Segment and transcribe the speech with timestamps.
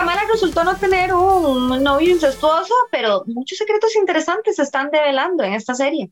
[0.00, 5.52] Kamala resultó no tener un novio incestuoso, pero muchos secretos interesantes se están develando en
[5.52, 6.10] esta serie.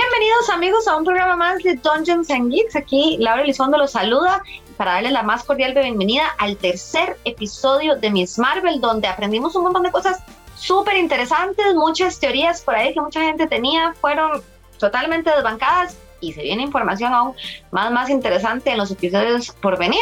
[0.00, 2.74] Bienvenidos amigos a un programa más de Dungeons and Geeks.
[2.74, 4.42] Aquí Laura Elizondo los saluda
[4.78, 9.64] para darles la más cordial bienvenida al tercer episodio de Miss Marvel, donde aprendimos un
[9.64, 10.22] montón de cosas
[10.56, 14.42] súper interesantes, muchas teorías por ahí que mucha gente tenía fueron
[14.78, 17.34] totalmente desbancadas y se viene información aún
[17.70, 20.00] más, más interesante en los episodios por venir.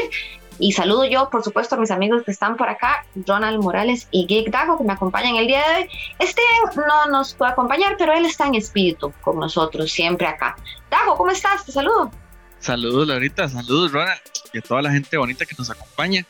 [0.59, 4.27] Y saludo yo, por supuesto, a mis amigos que están por acá, Ronald Morales y
[4.27, 5.89] Geek Dago, que me acompañan el día de hoy.
[6.29, 10.57] Steven no nos puede acompañar, pero él está en espíritu con nosotros, siempre acá.
[10.91, 11.65] Dago, ¿cómo estás?
[11.65, 12.11] Te saludo.
[12.59, 14.21] Saludos, Laurita, saludos, Ronald,
[14.53, 16.27] y a toda la gente bonita que nos acompaña.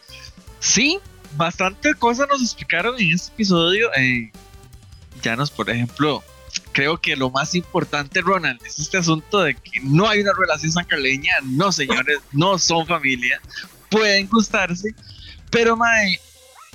[0.61, 1.01] Sí,
[1.37, 3.91] bastante cosas nos explicaron en este episodio.
[3.95, 4.31] Eh,
[5.23, 6.23] ya nos, por ejemplo,
[6.73, 10.71] creo que lo más importante, Ronald, es este asunto de que no hay una relación
[10.71, 13.41] sancarleña, no señores, no son familia
[13.91, 14.95] pueden gustarse,
[15.51, 16.21] pero mae,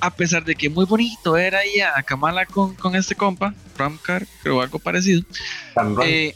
[0.01, 4.25] a pesar de que muy bonito era ahí a Kamala con, con este compa, Ramcar,
[4.41, 5.23] creo algo parecido,
[6.03, 6.35] eh,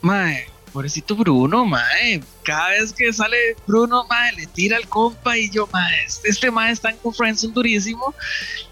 [0.00, 5.50] mae, pobrecito Bruno, mae, cada vez que sale Bruno, mae, le tira al compa y
[5.50, 8.14] yo, mae, este, este mae está en un durísimo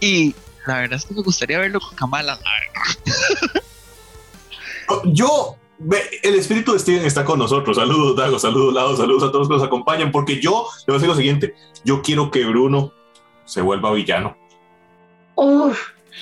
[0.01, 0.35] y
[0.67, 2.39] la verdad es que me gustaría verlo con Kamala,
[5.05, 5.57] Yo
[6.23, 7.77] el espíritu de Steven está con nosotros.
[7.77, 10.95] Saludos, Dago, saludos, Lado, saludos a todos los que nos acompañan, porque yo le voy
[10.95, 12.93] a decir lo siguiente: yo quiero que Bruno
[13.45, 14.37] se vuelva villano.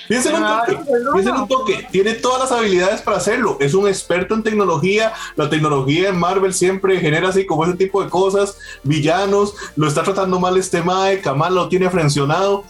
[0.09, 0.79] Piensen un toque,
[1.13, 1.87] piensen un toque.
[1.89, 3.57] Tiene todas las habilidades para hacerlo.
[3.61, 5.13] Es un experto en tecnología.
[5.37, 8.57] La tecnología en Marvel siempre genera así como ese tipo de cosas.
[8.83, 11.21] Villanos, lo está tratando mal este Mae.
[11.21, 12.65] Kamal lo tiene frencionado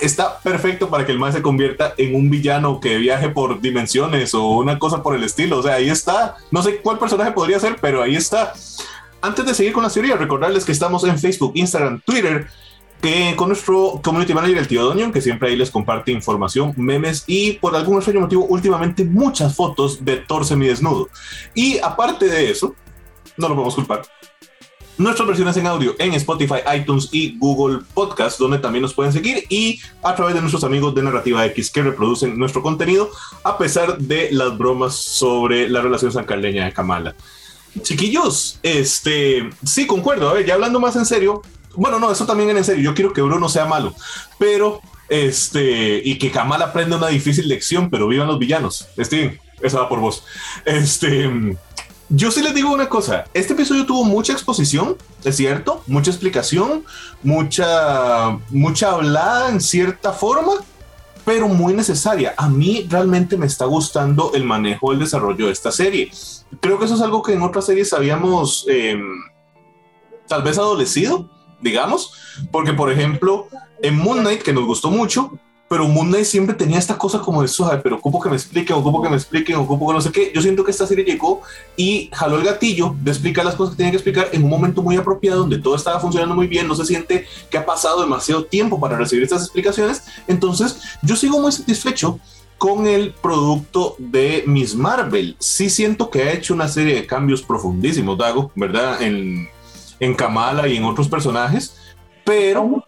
[0.00, 4.34] está perfecto para que el mal se convierta en un villano que viaje por dimensiones
[4.34, 5.58] o una cosa por el estilo.
[5.58, 6.36] O sea, ahí está.
[6.50, 8.52] No sé cuál personaje podría ser, pero ahí está.
[9.20, 12.46] Antes de seguir con la teoría, recordarles que estamos en Facebook, Instagram, Twitter,
[13.00, 17.24] que con nuestro community manager, el tío Donion, que siempre ahí les comparte información, memes
[17.26, 21.08] y por algún extraño motivo, últimamente muchas fotos de Thor semidesnudo.
[21.54, 22.74] Y aparte de eso,
[23.36, 24.02] no lo podemos culpar
[24.98, 29.44] nuestras versiones en audio en Spotify, iTunes y Google Podcast, donde también nos pueden seguir
[29.48, 33.10] y a través de nuestros amigos de Narrativa X que reproducen nuestro contenido
[33.44, 37.14] a pesar de las bromas sobre la relación sancarleña de Kamala.
[37.82, 40.28] Chiquillos, este, sí, concuerdo.
[40.28, 41.42] A ver, ya hablando más en serio,
[41.76, 42.82] bueno, no, eso también en serio.
[42.82, 43.94] Yo quiero que Bruno sea malo,
[44.38, 48.88] pero este, y que Kamala aprenda una difícil lección, pero vivan los villanos.
[48.98, 50.24] Steven, eso va por vos.
[50.64, 51.56] Este,
[52.10, 56.84] yo sí les digo una cosa, este episodio tuvo mucha exposición, es cierto, mucha explicación,
[57.22, 60.52] mucha, mucha hablada en cierta forma,
[61.24, 62.34] pero muy necesaria.
[62.38, 66.10] A mí realmente me está gustando el manejo, el desarrollo de esta serie.
[66.60, 69.20] Creo que eso es algo que en otras series habíamos em,
[70.26, 71.28] tal vez adolecido,
[71.60, 72.14] digamos,
[72.50, 73.48] porque por ejemplo,
[73.82, 77.42] en Moon Knight, que nos gustó mucho, pero Moon Knight siempre tenía esta cosa como
[77.42, 80.10] de eso, pero ocupo que me expliquen, ocupo que me expliquen, ocupo que no sé
[80.10, 80.32] qué.
[80.34, 81.42] Yo siento que esta serie llegó
[81.76, 84.82] y jaló el gatillo de explicar las cosas que tenía que explicar en un momento
[84.82, 88.44] muy apropiado, donde todo estaba funcionando muy bien, no se siente que ha pasado demasiado
[88.44, 90.04] tiempo para recibir estas explicaciones.
[90.26, 92.18] Entonces, yo sigo muy satisfecho
[92.56, 95.36] con el producto de Miss Marvel.
[95.38, 99.02] Sí siento que ha hecho una serie de cambios profundísimos, Dago, ¿verdad?
[99.02, 99.48] En,
[100.00, 101.76] en Kamala y en otros personajes,
[102.24, 102.84] pero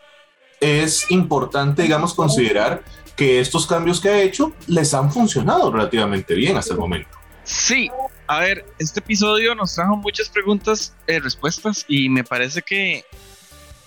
[0.60, 2.84] es importante, digamos, considerar
[3.16, 7.10] que estos cambios que ha hecho les han funcionado relativamente bien hasta el momento.
[7.44, 7.90] Sí,
[8.26, 13.04] a ver, este episodio nos trajo muchas preguntas, y eh, respuestas, y me parece que,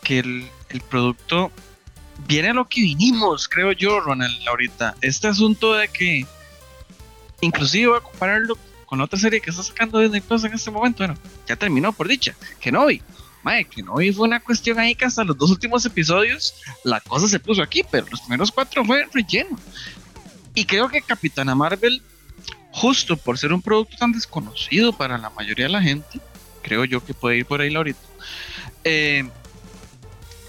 [0.03, 0.49] que el,
[0.89, 1.51] producto
[2.27, 4.95] viene a lo que vinimos, creo yo, Ronald, ahorita.
[5.01, 6.25] Este asunto de que,
[7.41, 11.05] inclusive voy a compararlo con otra serie que está sacando Disney Plus en este momento,
[11.05, 13.01] bueno, ya terminó por dicha, que no vi
[13.43, 17.27] Mae, que no fue una cuestión ahí que hasta los dos últimos episodios la cosa
[17.27, 19.57] se puso aquí, pero los primeros cuatro fue relleno.
[20.55, 22.01] Y creo que Capitana Marvel,
[22.71, 26.19] justo por ser un producto tan desconocido para la mayoría de la gente,
[26.61, 27.99] creo yo que puede ir por ahí ahorita.
[28.83, 29.27] Eh,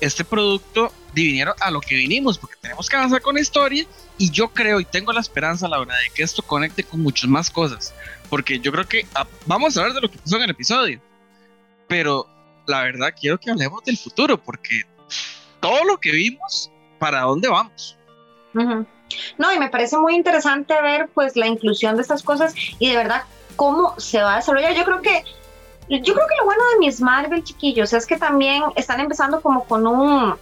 [0.00, 3.86] este producto divinieron a lo que vinimos, porque tenemos que avanzar con la historia
[4.18, 7.28] y yo creo y tengo la esperanza, la verdad, de que esto conecte con muchas
[7.30, 7.94] más cosas,
[8.28, 11.00] porque yo creo que ah, vamos a hablar de lo que pasó en el episodio,
[11.88, 12.28] pero
[12.66, 14.82] la verdad quiero que hablemos del futuro, porque
[15.60, 17.96] todo lo que vimos, ¿para dónde vamos?
[18.52, 22.96] No, y me parece muy interesante ver pues la inclusión de estas cosas y de
[22.96, 23.22] verdad
[23.56, 24.74] cómo se va a desarrollar.
[24.74, 25.24] Yo creo que
[25.88, 29.64] yo creo que lo bueno de mis Marvel chiquillos es que también están empezando como
[29.64, 30.34] con un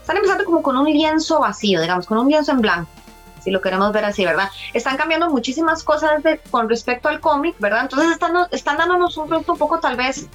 [0.00, 2.90] están empezando como con un lienzo vacío, digamos, con un lienzo en blanco
[3.46, 4.50] si lo queremos ver así, ¿verdad?
[4.74, 6.20] Están cambiando muchísimas cosas
[6.50, 7.82] con respecto al cómic, ¿verdad?
[7.82, 10.26] Entonces están, están dándonos un producto un poco tal vez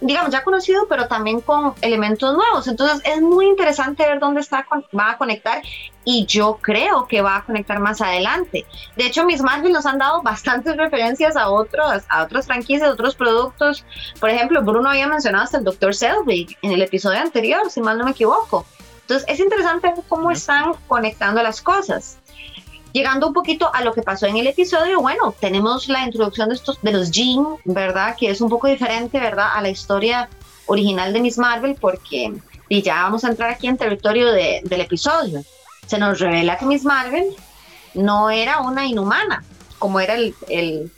[0.00, 2.68] digamos, ya conocido, pero también con elementos nuevos.
[2.68, 4.66] Entonces es muy interesante ver dónde está,
[4.96, 5.62] va a conectar
[6.04, 8.64] y yo creo que va a conectar más adelante.
[8.96, 12.92] De hecho, mis Marvel nos han dado bastantes referencias a otros, a otras franquicias, a
[12.92, 13.84] otros productos.
[14.20, 15.94] Por ejemplo, Bruno había mencionado hasta el Dr.
[15.94, 18.64] Selvig en el episodio anterior, si mal no me equivoco.
[19.02, 22.18] Entonces es interesante ver cómo están conectando las cosas.
[22.92, 26.54] Llegando un poquito a lo que pasó en el episodio, bueno, tenemos la introducción de
[26.54, 28.16] estos de los Jean, ¿verdad?
[28.18, 29.50] Que es un poco diferente, ¿verdad?
[29.54, 30.28] A la historia
[30.66, 32.32] original de Miss Marvel, porque
[32.68, 35.42] y ya vamos a entrar aquí en territorio del episodio.
[35.86, 37.34] Se nos revela que Miss Marvel
[37.94, 39.42] no era una inhumana,
[39.78, 40.92] como era el, el,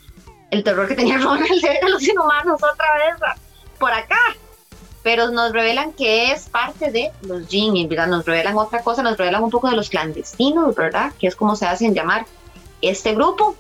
[0.51, 3.37] el terror que tenía Ronald de los inhumanos otra vez
[3.79, 4.19] por acá
[5.03, 8.09] pero nos revelan que es parte de los Jin, ¿verdad?
[8.09, 11.13] Nos revelan otra cosa, nos revelan un poco de los clandestinos, ¿verdad?
[11.19, 12.27] Que es como se hacen llamar
[12.83, 13.57] este grupo.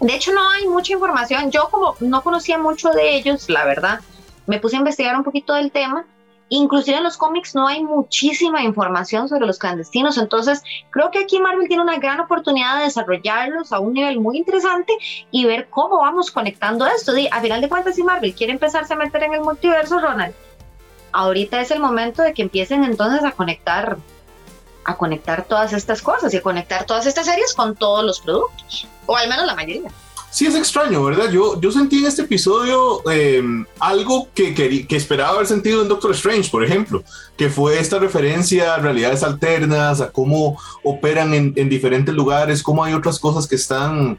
[0.00, 1.50] De hecho, no hay mucha información.
[1.50, 4.00] Yo como no conocía mucho de ellos, la verdad,
[4.46, 6.04] me puse a investigar un poquito del tema.
[6.48, 11.40] Inclusive en los cómics no hay muchísima información sobre los clandestinos, entonces creo que aquí
[11.40, 14.92] Marvel tiene una gran oportunidad de desarrollarlos a un nivel muy interesante
[15.30, 17.12] y ver cómo vamos conectando esto.
[17.30, 20.34] A final de cuentas, si Marvel quiere empezarse a meter en el multiverso, Ronald,
[21.12, 23.98] ahorita es el momento de que empiecen entonces a conectar
[24.84, 28.88] a conectar todas estas cosas y a conectar todas estas series con todos los productos,
[29.06, 29.90] o al menos la mayoría.
[30.32, 31.30] Sí, es extraño, ¿verdad?
[31.30, 36.12] Yo, yo sentí en este episodio em, algo que, que, esperaba haber sentido en Doctor
[36.12, 37.04] Strange, por ejemplo,
[37.36, 42.82] que fue esta referencia a realidades alternas, a cómo operan en, en diferentes lugares, cómo
[42.82, 44.18] hay otras cosas que están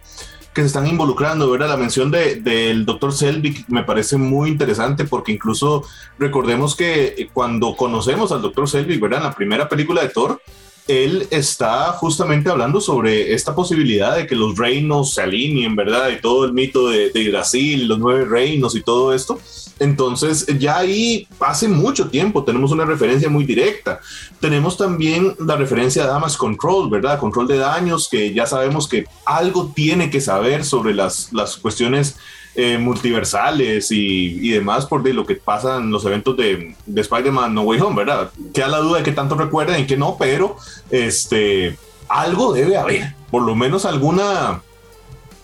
[0.53, 1.69] que se están involucrando, ¿verdad?
[1.69, 5.83] La mención del de, doctor Selvig me parece muy interesante porque incluso
[6.19, 9.19] recordemos que cuando conocemos al doctor Selvig, ¿verdad?
[9.19, 10.41] En la primera película de Thor,
[10.88, 16.09] él está justamente hablando sobre esta posibilidad de que los reinos se alineen, ¿verdad?
[16.09, 19.39] Y todo el mito de, de Brasil, los nueve reinos y todo esto.
[19.80, 24.00] Entonces, ya ahí hace mucho tiempo tenemos una referencia muy directa.
[24.39, 27.19] Tenemos también la referencia a Damas Control, ¿verdad?
[27.19, 32.18] Control de daños, que ya sabemos que algo tiene que saber sobre las, las cuestiones
[32.55, 37.53] eh, multiversales y, demás por de lo que pasa en los eventos de, de Spider-Man
[37.53, 38.31] No Way Home, ¿verdad?
[38.53, 40.57] Queda la duda de que tanto recuerden y que no, pero
[40.91, 41.77] este,
[42.07, 44.61] algo debe haber, por lo menos alguna,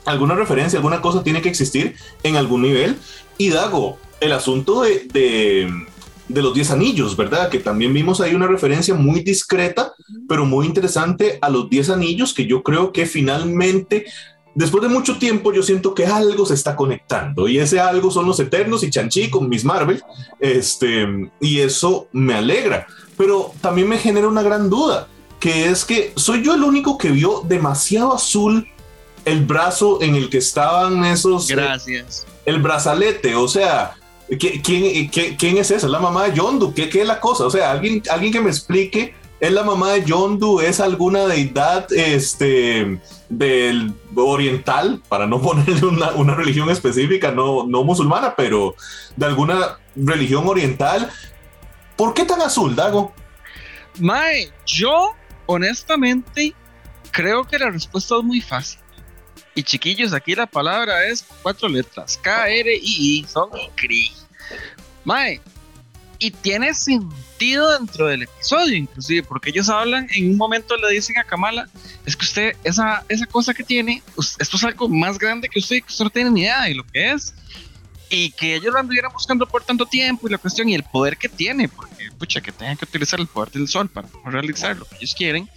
[0.05, 2.97] alguna referencia, alguna cosa tiene que existir en algún nivel.
[3.37, 5.07] Y Dago, el asunto de,
[6.27, 7.49] de, los 10 anillos, ¿verdad?
[7.49, 9.93] Que también vimos ahí una referencia muy discreta,
[10.27, 14.05] pero muy interesante a los 10 anillos, que yo creo que finalmente,
[14.59, 18.25] después de mucho tiempo, yo siento que algo se está conectando, y ese algo son
[18.25, 20.03] los Eternos y Chanchi con Miss Marvel,
[20.37, 21.07] este,
[21.39, 22.85] y eso me alegra,
[23.17, 25.07] pero también me genera una gran duda,
[25.39, 28.67] que es que soy yo el único que vio demasiado azul
[29.23, 31.49] el brazo en el que estaban esos...
[31.49, 32.27] Eh, Gracias.
[32.45, 33.95] el brazalete, o sea,
[34.37, 35.87] ¿Quién, quién, es esa?
[35.87, 36.71] ¿Es la mamá de Yondu?
[36.71, 37.45] ¿Qué, ¿Qué es la cosa?
[37.45, 40.59] O sea, alguien, alguien que me explique, ¿es la mamá de Yondu?
[40.59, 42.99] ¿Es alguna deidad este,
[43.29, 45.01] del oriental?
[45.07, 48.75] Para no ponerle una, religión específica, no, no musulmana, pero
[49.15, 51.09] de alguna religión oriental.
[51.95, 53.13] ¿Por qué tan azul, Dago?
[53.99, 55.13] Mae, yo
[55.45, 56.53] honestamente
[57.11, 58.79] creo que la respuesta es muy fácil.
[59.55, 64.11] Y chiquillos, aquí la palabra es cuatro letras: K-R-I-I, son CRI.
[65.03, 65.41] Mae,
[66.19, 71.17] y tiene sentido dentro del episodio, inclusive, porque ellos hablan, en un momento le dicen
[71.17, 71.69] a Kamala,
[72.05, 74.03] es que usted, esa, esa cosa que tiene,
[74.37, 76.85] esto es algo más grande que usted, que usted no tiene ni idea de lo
[76.85, 77.33] que es.
[78.11, 81.15] Y que ellos lo anduvieran buscando por tanto tiempo y la cuestión y el poder
[81.15, 84.85] que tiene, porque, pucha, que tengan que utilizar el poder del sol para realizar lo
[84.85, 85.47] que ellos quieren,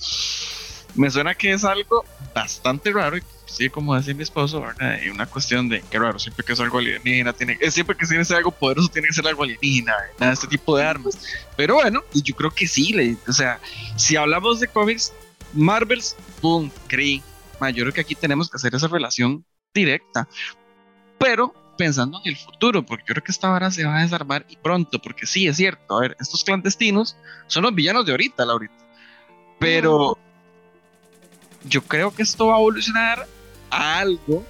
[0.95, 2.05] me suena que es algo
[2.35, 4.99] bastante raro y sí, como decía mi esposo, ¿verdad?
[5.05, 8.07] Y una cuestión de, qué raro, siempre que es algo alienígena, tiene, eh, siempre que
[8.07, 10.33] tiene que ser algo poderoso, tiene que ser algo alienígena, ¿verdad?
[10.33, 11.19] Este tipo de armas.
[11.57, 13.61] Pero bueno, yo creo que sí, le, o sea,
[13.97, 15.13] si hablamos de cómics,
[15.53, 17.23] Marvels, boom, Kree,
[17.71, 20.29] yo creo que aquí tenemos que hacer esa relación directa.
[21.19, 24.45] Pero pensando en el futuro, porque yo creo que esta vara se va a desarmar
[24.49, 27.17] y pronto, porque sí, es cierto, a ver, estos clandestinos
[27.47, 28.75] son los villanos de ahorita, Laurita.
[29.59, 30.19] Pero
[31.65, 33.27] yo creo que esto va a evolucionar
[33.73, 34.45] algo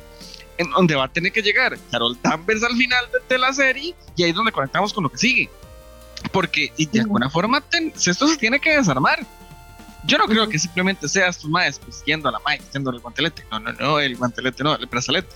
[0.58, 4.22] en donde va a tener que llegar Carol Danvers al final de, la serie y
[4.22, 5.50] ahí es donde conectamos con lo que sigue.
[6.30, 7.62] Porque de alguna forma
[7.94, 9.26] esto se tiene que desarmar.
[10.04, 13.00] Yo no creo que simplemente sea estos maes pues, yendo a la mae, yendo el
[13.00, 13.44] guantelete.
[13.50, 15.34] No, no, no, el guantelete no, el brazalete.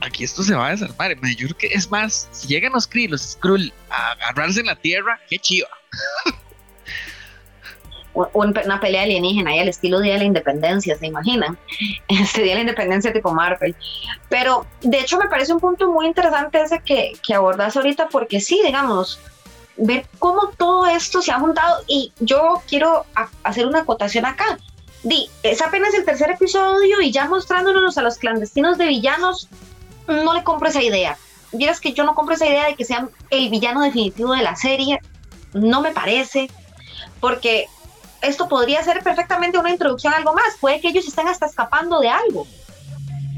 [0.00, 1.16] Aquí esto se va a desarmar.
[1.36, 4.76] Yo creo que es más, si llegan los Kree, los Skrull a agarrarse en la
[4.76, 5.68] tierra, qué chiva.
[8.32, 11.58] una pelea alienígena ahí al estilo Día de la Independencia, ¿se imaginan?
[12.08, 13.76] Este Día de la Independencia tipo Marvel.
[14.28, 18.40] Pero de hecho me parece un punto muy interesante ese que, que abordas ahorita, porque
[18.40, 19.20] sí, digamos,
[19.76, 23.04] ver cómo todo esto se ha juntado y yo quiero
[23.42, 24.58] hacer una acotación acá.
[25.02, 29.48] Di, es apenas el tercer episodio y ya mostrándonos a los clandestinos de villanos,
[30.08, 31.16] no le compro esa idea.
[31.52, 34.56] Vieras que yo no compro esa idea de que sean el villano definitivo de la
[34.56, 34.98] serie,
[35.52, 36.50] no me parece,
[37.20, 37.66] porque
[38.26, 40.56] esto podría ser perfectamente una introducción a algo más.
[40.60, 42.46] Puede que ellos estén hasta escapando de algo.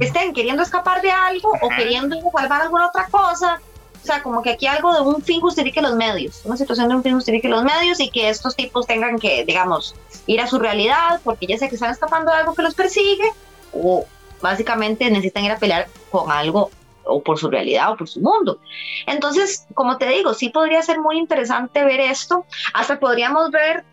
[0.01, 3.61] Estén queriendo escapar de algo o queriendo salvar alguna otra cosa.
[4.03, 6.43] O sea, como que aquí algo de un fin justifique los medios.
[6.45, 9.95] Una situación de un fin justifique los medios y que estos tipos tengan que, digamos,
[10.27, 13.31] ir a su realidad porque ya sé que están escapando de algo que los persigue
[13.73, 14.07] o
[14.41, 16.71] básicamente necesitan ir a pelear con algo
[17.05, 18.59] o por su realidad o por su mundo.
[19.07, 22.45] Entonces, como te digo, sí podría ser muy interesante ver esto.
[22.75, 23.85] Hasta podríamos ver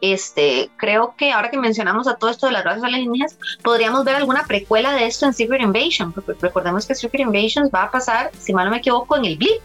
[0.00, 4.16] este, creo que ahora que mencionamos a todo esto de las razas alienígenas, podríamos ver
[4.16, 8.30] alguna precuela de esto en Secret Invasion, porque recordemos que Secret Invasion va a pasar,
[8.38, 9.62] si mal no me equivoco, en el blip.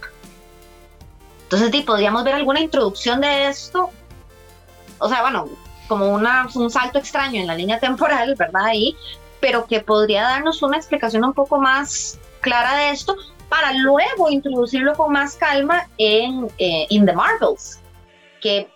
[1.44, 3.90] Entonces, podríamos ver alguna introducción de esto,
[5.00, 5.50] o sea, bueno,
[5.88, 8.66] como una, un salto extraño en la línea temporal, ¿verdad?
[8.66, 8.96] Ahí,
[9.40, 13.16] pero que podría darnos una explicación un poco más clara de esto
[13.50, 17.80] para luego introducirlo con más calma en eh, In the Marvels,
[18.42, 18.68] que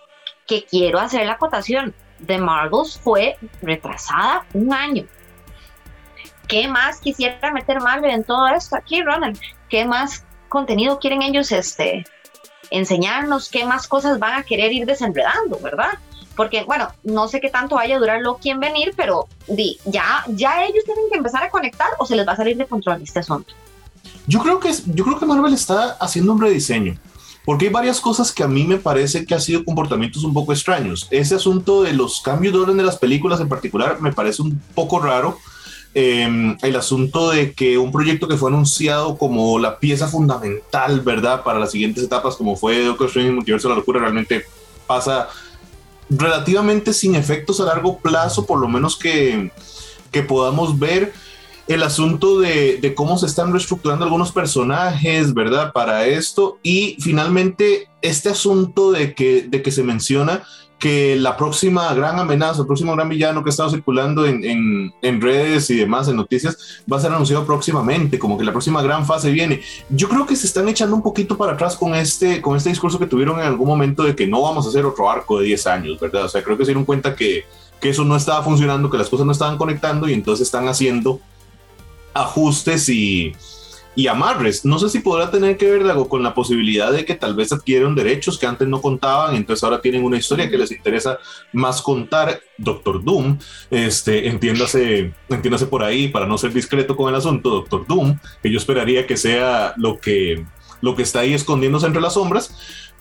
[0.47, 1.93] que quiero hacer la acotación.
[2.25, 5.05] The Marvels fue retrasada un año.
[6.47, 9.37] ¿Qué más quisiera meter Marvel en todo esto aquí, Ronald?
[9.69, 12.05] ¿Qué más contenido quieren ellos este,
[12.71, 13.49] enseñarnos?
[13.49, 15.99] ¿Qué más cosas van a querer ir desenredando, verdad?
[16.35, 20.23] Porque, bueno, no sé qué tanto vaya a durar Loki en venir, pero di, ya,
[20.27, 23.01] ya ellos tienen que empezar a conectar o se les va a salir de control
[23.01, 23.53] este asunto.
[24.27, 26.97] Yo creo que, yo creo que Marvel está haciendo un rediseño
[27.47, 30.51] porque hay varias cosas que a mí me parece que han sido comportamientos un poco
[30.51, 31.07] extraños.
[31.11, 34.61] Ese asunto de los cambios de orden de las películas en particular me parece un
[34.75, 35.37] poco raro.
[35.93, 41.45] Em, el asunto de que un proyecto que fue anunciado como la pieza fundamental, ¿verdad?
[41.45, 44.43] Para las siguientes etapas, como fue Doctor Strange Multiverso de la Locura, realmente
[44.85, 45.29] pasa
[46.09, 49.53] relativamente sin efectos a largo plazo, por lo menos que,
[50.11, 51.13] que podamos ver
[51.67, 55.73] el asunto de, cómo se están reestructurando algunos personajes, ¿verdad?
[55.73, 56.59] Para esto.
[56.63, 60.43] Y finalmente, este asunto de que, de que se menciona
[60.79, 65.69] que la próxima gran amenaza, el próximo gran villano que ha estado circulando en, redes
[65.71, 69.31] y demás, en noticias, va a ser anunciado próximamente, como que la próxima gran fase
[69.31, 69.61] viene.
[69.89, 72.99] Yo creo que se están echando un poquito para atrás con este, con este discurso
[72.99, 75.67] que tuvieron en algún momento de que no vamos a hacer otro arco de 10
[75.67, 76.25] años, ¿verdad?
[76.25, 77.45] O sea, creo que se dieron cuenta que,
[77.81, 81.19] que eso no estaba funcionando, que las cosas no estaban conectando y entonces están haciendo
[82.21, 83.33] ajustes y,
[83.97, 84.63] y amarres.
[84.63, 87.51] No sé si podrá tener que ver algo con la posibilidad de que tal vez
[87.51, 91.17] adquieran derechos que antes no contaban, entonces ahora tienen una historia que les interesa
[91.51, 92.39] más contar.
[92.59, 93.39] Doctor Doom,
[93.71, 98.51] este, entiéndase, entiéndase por ahí, para no ser discreto con el asunto, Doctor Doom, que
[98.51, 100.45] yo esperaría que sea lo que,
[100.81, 102.55] lo que está ahí escondiéndose entre las sombras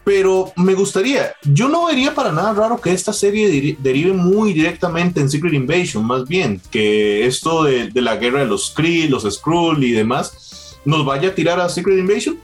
[0.07, 5.21] pero me gustaría, yo no vería para nada raro que esta serie derive muy directamente
[5.21, 9.83] en Secret Invasion, más bien que esto de, la guerra de los Kree, los Skrull
[9.83, 12.39] y demás nos vaya a tirar a Secret Invasion.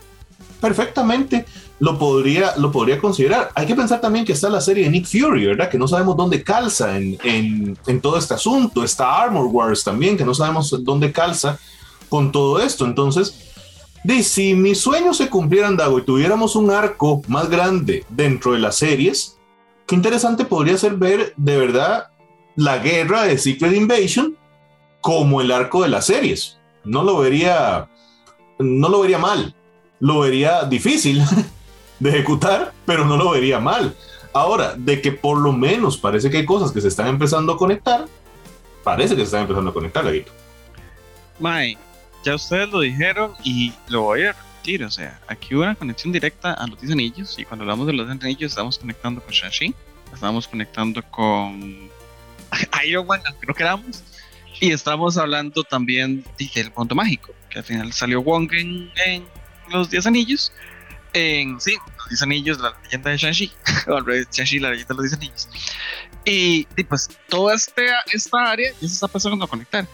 [0.61, 1.47] Perfectamente
[1.79, 3.53] lo podría, lo podría considerar.
[3.55, 5.71] Hay que pensar también que está la serie de Nick Fury, ¿verdad?
[5.71, 8.83] Que no sabemos dónde calza en, todo este asunto.
[8.83, 11.57] Está Armor Wars también, que no sabemos dónde calza
[12.09, 12.85] con todo esto.
[12.85, 13.52] Entonces,
[14.05, 18.59] de si mis sueños se cumplieran, Dago, y tuviéramos un arco más grande dentro de
[18.59, 19.39] las series,
[19.87, 22.09] qué interesante podría ser ver de verdad
[22.57, 24.37] la guerra de Secret Invasion
[25.01, 26.59] como el arco de las series.
[26.85, 27.89] No lo vería,
[28.59, 29.55] no lo vería mal,
[30.01, 31.23] lo vería difícil
[32.01, 33.95] de ejecutar, pero no lo vería mal.
[34.33, 37.59] Ahora, de que por lo menos parece que hay cosas que se están empezando a
[37.59, 38.07] conectar,
[38.83, 40.33] parece que se están empezando a conectar, Laguito.
[41.39, 41.77] Mae,
[42.23, 46.13] ya ustedes lo dijeron y lo voy a repetir, o sea, aquí hubo una conexión
[46.13, 49.33] directa a los 10 anillos y cuando hablamos de los 10 anillos estamos conectando con
[49.33, 49.75] Shang-Chi,
[50.13, 51.91] estamos conectando con
[52.87, 54.05] Iron Man, aunque no queramos,
[54.61, 59.25] y estamos hablando también del mundo mágico, que al final salió Wong en,
[59.71, 60.53] los 10 anillos,
[61.13, 63.53] en, sí, los 10 anillos, la leyenda de Shang-Chi,
[64.33, 65.49] Shang-Chi, la leyenda de los 10 anillos.
[66.25, 69.89] Y, y pues toda este, esta área ya se está empezando a conectar.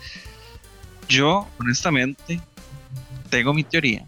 [1.08, 2.40] Yo, honestamente,
[3.30, 4.06] tengo mi teoría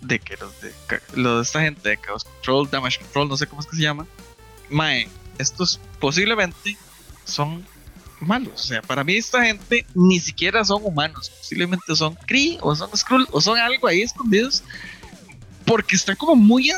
[0.00, 0.72] de que los de,
[1.14, 3.82] los de esta gente de Chaos Control, Damage Control, no sé cómo es que se
[3.82, 4.06] llama,
[4.68, 6.76] Mae, estos posiblemente
[7.24, 7.64] son
[8.20, 8.52] malos.
[8.54, 11.30] O sea, para mí esta gente ni siquiera son humanos.
[11.38, 14.62] Posiblemente son Kree o son Skrull o son algo ahí escondidos.
[15.64, 16.72] Porque están como muy,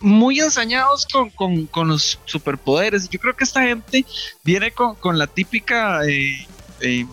[0.00, 3.08] muy ensañados con, los superpoderes.
[3.08, 4.04] Yo creo que esta gente
[4.44, 6.46] viene con, la típica eh,
[6.80, 7.06] eh,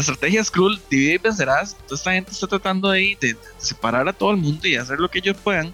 [0.00, 1.72] estrategia Skrull, divide y vencerás.
[1.72, 5.10] Entonces esta gente está tratando ahí de, separar a todo el mundo y hacer lo
[5.10, 5.72] que ellos puedan.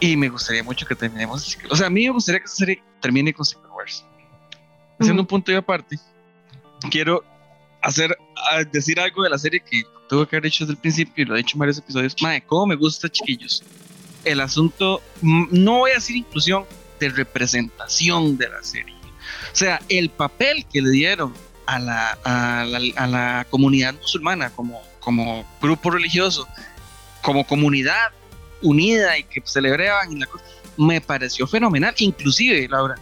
[0.00, 1.56] Y me gustaría mucho que terminemos.
[1.70, 4.04] O sea, a mí me gustaría que esta serie termine con Secret Wars.
[4.98, 5.98] Haciendo un punto de aparte,
[6.90, 7.24] quiero
[7.82, 8.16] hacer,
[8.72, 11.34] decir algo de la serie que tuve que haber dicho desde el principio y lo
[11.34, 12.16] he dicho en varios episodios.
[12.20, 13.62] Madre, cómo me gusta, chiquillos.
[14.24, 16.64] El asunto, no voy a decir inclusión,
[17.00, 19.01] de representación de la serie.
[19.52, 21.34] O sea, el papel que le dieron
[21.66, 26.46] a la, a la, a la comunidad musulmana como, como grupo religioso,
[27.22, 28.12] como comunidad
[28.62, 30.28] unida y que celebraban la
[30.76, 31.94] me pareció fenomenal.
[31.98, 32.96] Inclusive, Laura,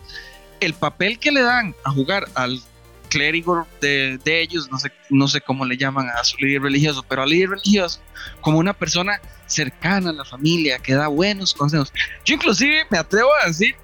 [0.60, 2.60] el papel que le dan a jugar al
[3.08, 7.04] clérigo de, de, ellos, no sé, no sé cómo le llaman a su líder religioso,
[7.08, 8.00] pero al líder religioso
[8.40, 11.92] como una persona cercana a la familia, que da buenos consejos.
[12.24, 13.74] Yo inclusive me atrevo a decir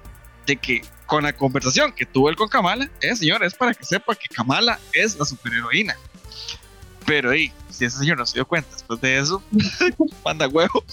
[0.45, 3.83] de que con la conversación que tuvo él con Kamala, eh, señor, es para que
[3.83, 5.95] sepa que Kamala es la superheroína.
[7.05, 9.41] Pero y, si ese señor no se dio cuenta después de eso,
[10.25, 10.83] manda huevo.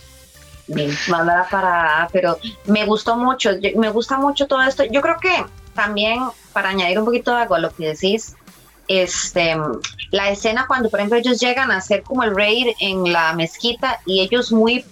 [1.09, 4.85] Manda para, pero me gustó mucho, me gusta mucho todo esto.
[4.85, 5.45] Yo creo que
[5.75, 8.37] también, para añadir un poquito de algo a lo que decís,
[8.87, 9.57] este,
[10.11, 14.01] la escena cuando, por ejemplo, ellos llegan a hacer como el raid en la mezquita
[14.07, 14.85] y ellos muy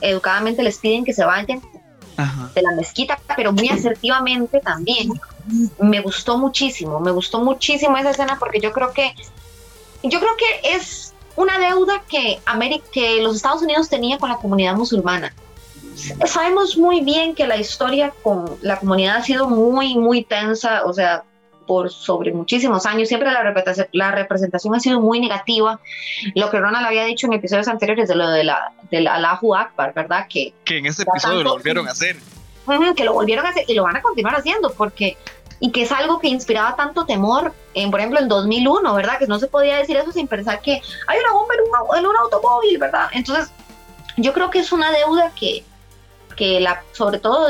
[0.00, 1.60] educadamente les piden que se vayan
[2.54, 5.08] de la mezquita, pero muy asertivamente también.
[5.78, 9.14] Me gustó muchísimo, me gustó muchísimo esa escena porque yo creo que,
[10.02, 14.36] yo creo que es una deuda que, América, que los Estados Unidos tenía con la
[14.36, 15.32] comunidad musulmana
[16.26, 20.92] sabemos muy bien que la historia con la comunidad ha sido muy, muy tensa, o
[20.92, 21.24] sea,
[21.68, 25.78] por sobre muchísimos años, siempre la representación, la representación ha sido muy negativa.
[26.34, 29.92] Lo que Ronald había dicho en episodios anteriores de lo de la, del Allahu Akbar,
[29.94, 30.26] ¿verdad?
[30.28, 32.16] Que, que en este episodio lo volvieron a hacer.
[32.96, 35.16] Que lo volvieron a hacer y lo van a continuar haciendo, porque
[35.60, 39.18] y que es algo que inspiraba tanto temor, en, por ejemplo, en 2001, ¿verdad?
[39.18, 41.54] Que no se podía decir eso sin pensar que hay una bomba
[41.98, 43.08] en un automóvil, ¿verdad?
[43.12, 43.50] Entonces,
[44.16, 45.64] yo creo que es una deuda que,
[46.36, 47.48] que la, sobre todo,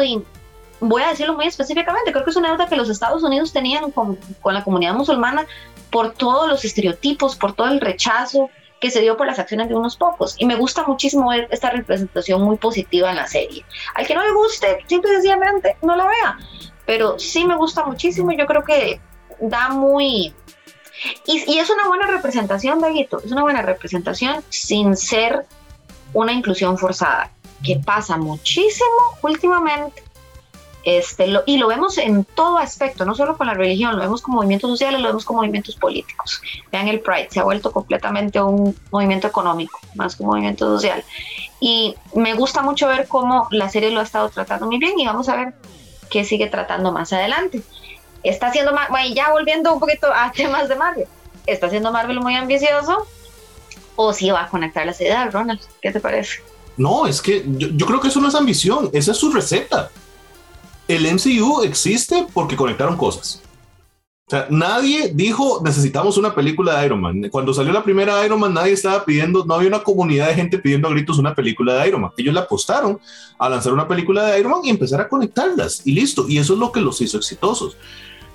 [0.80, 3.90] voy a decirlo muy específicamente, creo que es una deuda que los Estados Unidos tenían
[3.90, 5.46] con, con la comunidad musulmana
[5.90, 9.74] por todos los estereotipos, por todo el rechazo que se dio por las acciones de
[9.74, 10.36] unos pocos.
[10.38, 13.64] Y me gusta muchísimo ver esta representación muy positiva en la serie.
[13.94, 16.38] Al que no le guste, simple y sencillamente no la vea.
[16.86, 19.00] Pero sí me gusta muchísimo y yo creo que
[19.40, 20.34] da muy...
[21.26, 25.46] Y, y es una buena representación, Daguito, es una buena representación sin ser
[26.12, 27.30] una inclusión forzada
[27.62, 30.02] que pasa muchísimo últimamente.
[30.88, 34.34] Este, y lo vemos en todo aspecto, no solo con la religión, lo vemos con
[34.34, 36.40] movimientos sociales, lo vemos con movimientos políticos.
[36.72, 41.04] Vean el Pride, se ha vuelto completamente un movimiento económico, más que un movimiento social.
[41.60, 45.04] Y me gusta mucho ver cómo la serie lo ha estado tratando muy bien y
[45.04, 45.52] vamos a ver
[46.10, 47.60] qué sigue tratando más adelante.
[48.22, 51.06] Está haciendo, bueno, ya volviendo un poquito a temas de Marvel,
[51.44, 53.06] está haciendo Marvel muy ambicioso
[53.94, 56.40] o si va a conectar las ideas, Ronald, ¿qué te parece?
[56.78, 59.90] No, es que yo, creo que eso no es ambición, esa es su receta.
[60.88, 63.42] El MCU existe porque conectaron cosas.
[64.26, 67.28] O sea, nadie dijo necesitamos una película de Iron Man.
[67.30, 70.58] Cuando salió la primera Iron Man, nadie estaba pidiendo, no había una comunidad de gente
[70.58, 72.10] pidiendo a gritos una película de Iron Man.
[72.16, 72.98] Ellos le apostaron
[73.38, 76.26] a lanzar una película de Iron Man y empezar a conectarlas y listo.
[76.28, 77.76] Y eso es lo que los hizo exitosos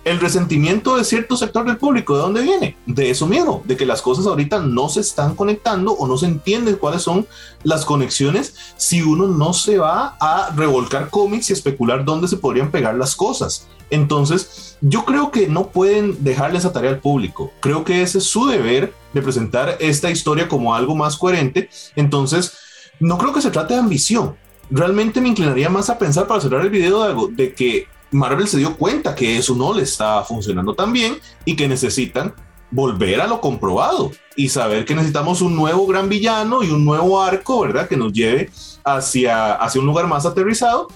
[0.03, 2.75] el resentimiento de cierto sector del público, ¿de dónde viene?
[2.85, 6.25] De eso mismo, de que las cosas ahorita no se están conectando o no se
[6.25, 7.25] entienden cuáles son
[7.63, 12.71] las conexiones si uno no se va a revolcar cómics y especular dónde se podrían
[12.71, 13.67] pegar las cosas.
[13.89, 17.51] Entonces, yo creo que no pueden dejarle esa tarea al público.
[17.59, 21.69] Creo que ese es su deber de presentar esta historia como algo más coherente.
[21.95, 22.53] Entonces,
[22.99, 24.35] no creo que se trate de ambición.
[24.69, 28.47] Realmente me inclinaría más a pensar para cerrar el video de algo, de que Marvel
[28.47, 32.33] se dio cuenta que eso no le estaba funcionando tan bien y que necesitan
[32.71, 37.21] volver a lo comprobado y saber que necesitamos un nuevo gran villano y un nuevo
[37.21, 37.87] arco, ¿verdad?
[37.87, 38.49] Que nos lleve
[38.83, 40.87] hacia, hacia un lugar más aterrizado.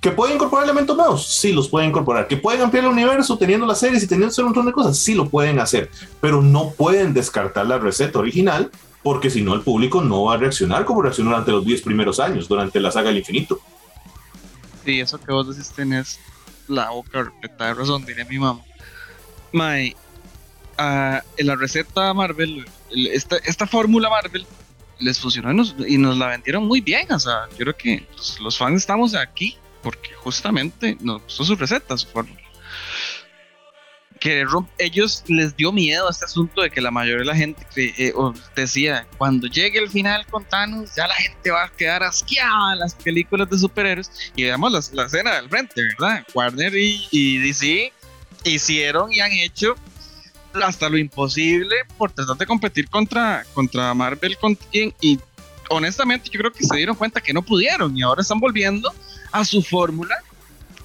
[0.00, 1.26] ¿Que puede incorporar elementos nuevos?
[1.26, 2.28] Sí, los puede incorporar.
[2.28, 4.96] ¿Que pueden ampliar el universo teniendo las series y teniendo un montón de cosas?
[4.96, 5.90] Sí, lo pueden hacer.
[6.20, 8.70] Pero no pueden descartar la receta original
[9.02, 12.20] porque si no el público no va a reaccionar como reaccionó durante los 10 primeros
[12.20, 13.60] años, durante la saga del infinito.
[14.84, 16.18] Sí, eso que vos decís tenés
[16.68, 18.62] la boca repleta de razón, diría mi mamá.
[19.52, 19.96] Mae,
[20.78, 24.46] uh, en la receta Marvel, esta, esta fórmula Marvel
[25.00, 25.50] les funcionó
[25.86, 27.10] y nos, la vendieron muy bien.
[27.12, 28.06] O sea, yo creo que
[28.40, 32.40] los, fans estamos aquí porque justamente nos gustó su receta, su fórmula.
[34.18, 34.44] Que
[34.78, 38.12] ellos les dio miedo a este asunto de que la mayoría de la gente eh,
[38.54, 42.80] decía, cuando llegue el final con Thanos, ya la gente va a quedar asqueada en
[42.80, 44.10] las películas de superhéroes.
[44.36, 46.26] Y veamos la, la escena del frente, ¿verdad?
[46.34, 47.92] Warner y, y DC
[48.44, 49.74] hicieron y han hecho
[50.62, 54.36] hasta lo imposible por tratar de competir contra, contra Marvel
[54.72, 55.18] y, y
[55.68, 58.92] honestamente yo creo que se dieron cuenta que no pudieron y ahora están volviendo
[59.30, 60.16] a su fórmula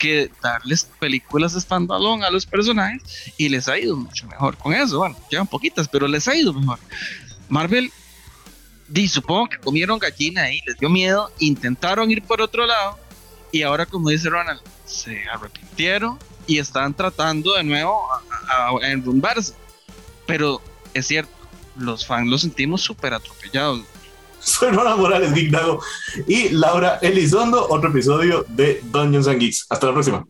[0.03, 4.97] que darles películas standalone a los personajes y les ha ido mucho mejor con eso.
[4.97, 6.77] Bueno, llevan poquitas, pero les ha ido mejor.
[7.47, 7.89] Marvel,
[8.89, 12.99] di, supongo que comieron gallina ahí, les dio miedo, intentaron ir por otro lado
[13.53, 18.05] y ahora, como dice Ronald, se arrepintieron y están tratando de nuevo
[18.49, 19.53] a, a enrumbarse.
[20.25, 20.61] Pero
[20.93, 21.31] es cierto,
[21.77, 23.85] los fans los sentimos súper atropellados.
[24.43, 25.81] Soy Ronald Morales, Geek Dago
[26.27, 29.65] y Laura Elizondo, otro episodio de Dungeons and Geeks.
[29.69, 30.25] Hasta la próxima.